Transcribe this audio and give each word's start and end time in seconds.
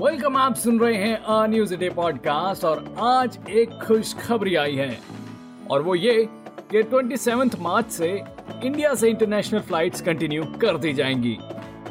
Welcome 0.00 0.36
आप 0.36 0.54
सुन 0.54 0.80
रहे 0.80 0.94
हैं 0.94 1.16
अ 1.16 1.46
न्यूज़ 1.46 1.74
डे 1.74 1.90
पॉडकास्ट 1.90 2.64
और 2.64 2.94
आज 2.98 3.38
एक 3.50 3.70
खुशखबरी 3.70 4.54
आई 4.54 4.74
है। 4.74 4.98
और 5.70 5.82
वो 5.82 5.94
ये 5.94 6.28
कि 6.74 6.82
27 6.82 7.60
मार्च 7.60 7.86
से 7.86 8.22
इंडिया 8.64 8.94
से 8.94 9.08
इंटरनेशनल 9.08 9.60
फ्लाइट्स 9.60 10.00
कंटिन्यू 10.00 10.44
कर 10.44 10.76
दी 10.76 10.92
जाएँगी। 10.92 11.38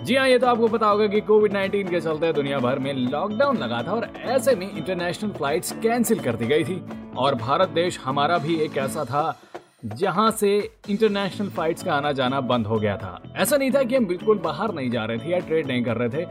जी 0.04 0.16
हाँ 0.16 0.28
ये 0.28 0.40
तो 0.40 0.48
आपको 0.48 0.68
पता 0.68 0.88
होगा 0.88 1.08
कि 1.08 1.22
कोविड 1.22 1.54
19 1.54 1.90
के 1.90 2.02
चलते 2.02 2.34
दुनिया 2.34 2.60
भर 2.60 2.80
में 2.80 2.94
लॉकडाउन 2.94 3.58
लगा 3.58 3.82
था 3.84 3.92
और 3.92 4.10
ऐसे 4.26 4.56
में 4.56 4.72
इंटरनेशनल 4.72 5.30
फ्लाइट्स 5.30 5.72
कैंसिल 5.72 6.20
कर 6.20 6.36
दी 6.36 6.46
गई 6.46 6.64
थी। 6.64 6.82
और 7.18 7.36
भारत 7.36 7.70
देश 7.70 8.00
हमारा 8.00 8.38
भी 8.38 8.56
एक 8.56 8.78
ऐसा 8.78 9.06
था 9.06 9.40
जहाँ 9.86 10.32
से 10.32 10.72
इंटरनेशनल 10.90 11.50
फ्लाइट्स 11.50 11.84
का 11.84 11.94
आना 11.94 12.12
जाना 12.12 12.42
बंद 12.42 12.68
हो 12.68 12.80
गया 12.80 12.98
था। 12.98 13.24
ऐसा 13.36 13.58
नहीं 13.58 13.72
था 13.72 13.84
कि 13.84 13.96
हम 13.96 14.06
बिल्कुल 14.06 14.38
बाहर 14.38 14.74
नहीं 14.74 14.92
जा 14.92 15.06
रहे 15.06 15.18
थे 15.18 15.32
या 15.32 15.40
ट्रेड 15.40 15.68
नहीं 15.68 15.84
कर 15.84 15.98
रहे 15.98 16.10
थे। 16.10 16.26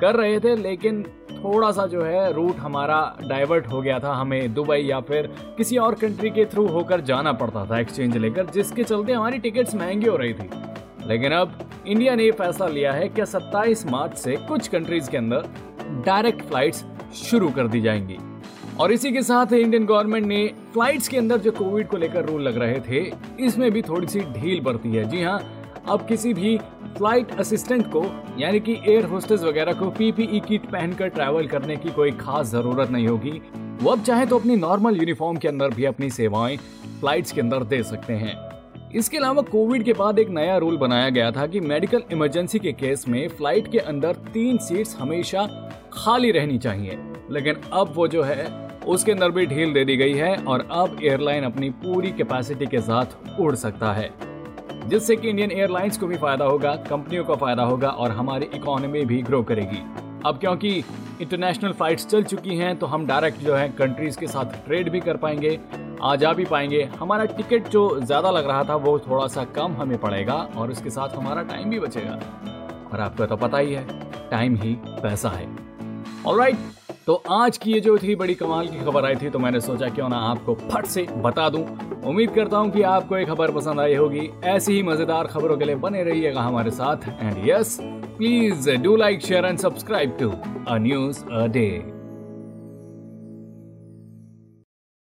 कर 0.00 0.16
रहे 0.16 0.40
थे, 0.40 0.56
लेकिन 0.56 1.02
थोड़ा 1.32 1.72
सा 1.72 1.86
जो 1.86 2.02
है 2.02 2.32
रूट 2.32 2.56
हमारा 2.56 3.16
डाइवर्ट 3.28 3.66
हो 3.66 3.82
गया 3.82 3.98
था। 3.98 4.14
हमें 4.14 4.54
दुबई 4.54 4.78
या 4.78 5.00
फिर 5.00 5.26
किसी 5.56 5.76
और 5.76 5.94
कंट्री 5.94 6.30
के 6.30 6.44
थ्रू 6.44 6.66
होकर 6.66 7.00
जाना 7.00 7.32
पड़ता 7.32 7.64
था 7.64 7.80
एक्सचेंज 7.80 8.16
लेकर, 8.16 8.46
जिसके 8.46 8.84
चलते 8.84 9.12
हमारी 9.12 9.38
टिकट्स 9.38 9.74
महँगी 9.74 10.06
हो 10.06 10.16
रही 10.16 10.34
थी। 10.34 10.50
लेकिन 11.06 11.32
अब 11.32 11.70
इंडिया 11.86 12.14
ने 12.14 12.30
फैसला 12.30 12.66
लिया 12.66 12.92
है 12.92 13.08
कि 13.08 13.26
27 13.26 13.86
मार्च 13.86 14.14
से 14.14 14.36
कुछ 14.36 14.68
कंट्रीज़ 14.68 15.10
के 15.10 15.16
अंदर 15.16 15.48
डायरेक्ट 16.06 16.42
फ्लाइट्स 16.42 16.84
शुरू 17.14 17.48
कर 17.48 17.68
दी 17.68 17.80
जाएँगी। 17.80 18.18
और 18.80 18.92
इसी 18.92 19.10
के 19.12 19.22
साथ 19.22 19.52
इंडियन 19.52 19.86
गवर्नमेंट 19.86 20.26
ने 20.26 20.46
फ्लाइट्स 20.72 21.08
के 21.08 21.16
अंदर 21.18 21.38
जो 21.38 21.52
कोविड 21.52 21.88
को 21.88 21.96
लेकर 21.96 22.24
रूल 22.24 22.42
लग 22.42 22.58
रहे 22.58 22.80
थे, 22.80 23.00
इसमें 23.40 23.70
भी 23.72 23.82
थोड़ी 23.82 24.06
सी 24.06 24.20
ढील 24.32 24.60
बरती 24.60 24.92
है। 24.92 25.04
जी 25.04 25.22
हाँ 25.22 25.40
अब 25.88 26.06
किसी 26.06 26.32
भी 26.34 26.56
फ़्लाइट 26.96 27.30
असिस्टेंट 27.40 27.86
को, 27.86 28.04
यानी 28.38 28.60
कि 28.60 28.72
एयर 28.88 29.04
होस्टेस 29.04 29.42
वगैरह 29.42 29.72
को 29.72 29.90
पीपीई 29.90 30.40
किट 30.40 30.66
पहनकर 30.66 31.08
ट्रैवल 31.08 31.46
करने 31.46 31.76
की 31.76 31.90
कोई 31.90 32.10
खास 32.10 32.46
ज़रूरत 32.46 32.90
नहीं 32.90 33.08
होगी। 33.08 33.40
वो 33.82 33.90
अब 33.90 34.02
चाहे 34.02 34.26
तो 34.26 34.38
अपनी 34.38 34.56
नॉर्मल 34.56 34.96
यूनिफॉर्म 34.96 35.36
के 35.36 35.48
अंदर 35.48 35.74
भी 35.74 35.84
अपनी 35.84 36.10
सेवाएँ 36.10 36.56
फ्लाइट्स 37.00 37.32
के 37.32 37.40
अंदर 37.40 37.64
दे 37.64 37.82
सकते 37.82 38.12
हैं। 38.12 38.36
इसके 38.94 39.16
अलावा 39.16 39.42
कोविड 39.42 39.82
के 39.84 39.92
बाद 39.92 40.18
एक 40.18 40.28
नया 40.30 40.56
रूल 40.56 40.76
बनाया 40.76 41.08
गया 41.10 41.30
था 41.30 41.46
कि 41.46 41.60
मेडिकल 41.62 42.02
इमरजेंसी 42.12 42.58
के 42.58 42.72
केस 42.74 43.04
में 43.08 43.26
फ़्लाइट 43.28 43.70
के 43.72 43.78
अंदर 43.80 44.16
तीन 44.34 44.58
सीट्स 44.58 44.96
हमेशा 44.96 45.46
खाली 45.92 46.30
रहनी 46.30 46.58
चाहिए। 46.58 46.98
लेकिन 47.30 47.56
अब 47.72 47.92
वो 47.94 48.06
जो 48.08 48.22
है 48.22 48.67
उसके 48.86 49.12
अंदर 49.12 49.30
भी 49.30 49.46
ढील 49.46 49.72
दे 49.72 49.84
दी 49.84 49.96
गई 49.96 50.14
है 50.14 50.34
और 50.44 50.66
अब 50.70 50.96
एयरलाइन 51.02 51.44
अपनी 51.44 51.70
पूरी 51.82 52.10
कैपेसिटी 52.12 52.66
के 52.66 52.80
साथ 52.80 53.40
उड़ 53.40 53.54
सकता 53.56 53.92
है। 53.92 54.10
जिससे 54.88 55.16
कि 55.16 55.28
इंडियन 55.28 55.50
एयरलाइंस 55.50 55.98
को 55.98 56.06
भी 56.06 56.16
फ़ायदा 56.16 56.44
होगा, 56.44 56.74
कंपनियों 56.90 57.24
को 57.24 57.36
फ़ायदा 57.36 57.62
होगा 57.62 57.88
और 57.88 58.10
हमारी 58.10 58.48
इकोनॉमी 58.54 59.04
भी 59.04 59.22
ग्रो 59.22 59.42
करेगी। 59.42 59.82
अब 60.26 60.38
क्योंकि 60.40 60.70
इंटरनेशनल 61.20 61.72
फ्लाइट्स 61.72 62.06
चल 62.06 62.22
चुकी 62.22 62.56
हैं 62.56 62.76
तो 62.78 62.86
हम 62.86 63.06
डायरेक्ट 63.06 63.40
जो 63.40 63.54
है 63.54 63.68
कंट्रीज़ 63.68 64.18
के 64.18 64.26
साथ 64.26 64.64
ट्रेड 64.66 64.88
भी 64.90 65.00
कर 65.00 65.16
पाएँगे, 65.16 65.58
आ 66.02 66.14
जा 66.16 66.32
भी 66.32 66.44
पाएँगे। 66.44 66.82
हमारा 66.98 67.24
टिकट 67.26 67.68
जो 67.68 68.00
ज़्यादा 68.00 68.30
लग 68.30 68.46
रहा 68.48 68.64
था, 68.64 68.76
वो 68.76 68.98
थोड़ा 68.98 69.26
सा 69.26 69.44
कम 69.56 69.72
हमें 69.72 69.98
पड़ेगा 69.98 70.34
और 70.56 70.70
उसके 70.70 70.90
साथ 70.90 71.16
हमारा 71.16 71.42
टाइम 71.44 71.70
भी 71.70 71.80
बचेगा। 71.80 72.18
और 72.92 73.00
आपको 73.00 73.26
तो 73.26 73.36
पता 73.36 73.58
ही 73.58 73.72
है 73.72 73.86
टाइम 74.30 74.56
ही 74.56 74.74
पैसा 75.02 75.28
है। 75.28 75.48
ऑलराइट 76.26 76.56
तो 77.08 77.14
आज 77.30 77.56
की 77.58 77.72
ये 77.72 77.78
जो 77.80 77.96
थी 77.98 78.14
बड़ी 78.14 78.34
कमाल 78.34 78.66
की 78.68 78.78
खबर 78.78 79.04
आई 79.04 79.14
थी 79.16 79.28
तो 79.30 79.38
मैंने 79.38 79.60
सोचा 79.60 79.88
क्यों 79.88 80.08
ना 80.08 80.16
आपको 80.30 80.54
फट 80.54 80.86
से 80.86 81.06
बता 81.16 81.48
दूँ। 81.50 81.62
उम्मीद 82.06 82.30
करता 82.30 82.56
हूँ 82.56 82.70
कि 82.70 82.82
आपको 82.82 83.16
ये 83.18 83.24
खबर 83.24 83.50
पसंद 83.50 83.80
आई 83.80 83.94
होगी। 83.94 84.28
ऐसी 84.44 84.72
ही 84.72 84.82
मज़ेदार 84.82 85.26
खबरों 85.26 85.56
के 85.56 85.64
लिए 85.64 85.74
बने 85.76 86.02
रहिएगा 86.04 86.40
हमारे 86.40 86.70
साथ। 86.70 87.08
And 87.08 87.48
yes 87.48 87.76
please 87.82 88.70
do 88.82 88.96
like 88.96 89.22
share 89.26 89.44
and 89.44 89.58
subscribe 89.58 90.16
to 90.20 90.30
a 90.68 90.76
news 90.78 91.24
a 91.24 91.46
day 91.46 91.68